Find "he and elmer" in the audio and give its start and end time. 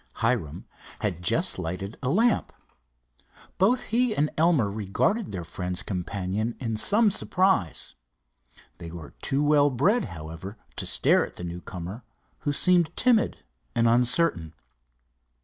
3.93-4.67